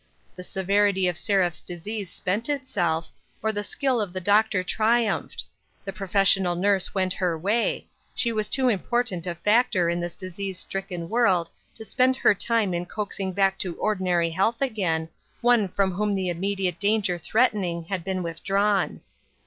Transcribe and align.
The 0.35 0.43
severity 0.43 1.07
of 1.07 1.15
Seraph's 1.15 1.61
disease 1.61 2.11
spent 2.11 2.49
itself, 2.49 3.11
or 3.43 3.51
the 3.51 3.63
skill 3.63 4.01
of 4.01 4.13
the 4.13 4.19
doctor 4.19 4.63
triumphed; 4.63 5.43
the 5.85 5.93
professional 5.93 6.55
nurse 6.55 6.95
went 6.95 7.13
her 7.13 7.37
way; 7.37 7.85
she 8.15 8.31
was 8.31 8.49
too 8.49 8.67
important 8.67 9.27
a 9.27 9.35
factor 9.35 9.89
in 9.91 9.99
this 9.99 10.15
dis 10.15 10.39
ease 10.39 10.57
stricken 10.57 11.07
world 11.07 11.51
to 11.75 11.85
spend 11.85 12.15
her 12.15 12.33
time 12.33 12.73
in 12.73 12.87
coaxing 12.87 13.31
back 13.31 13.59
to 13.59 13.75
ordinary 13.75 14.31
health 14.31 14.59
again, 14.59 15.07
one 15.39 15.67
from 15.67 15.91
whom 15.91 16.15
the 16.15 16.29
immediate 16.29 16.79
danger 16.79 17.19
threatening 17.19 17.83
had 17.83 18.03
been 18.03 18.23
withdrawn. 18.23 19.01